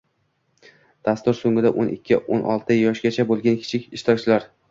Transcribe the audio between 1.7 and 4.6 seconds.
o’n ikki– o’n olti yoshgacha bo‘lgan kichik ishtirokchilar